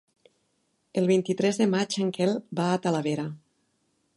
[1.01, 3.27] El vint-i-tres de maig en Quel va a Talavera.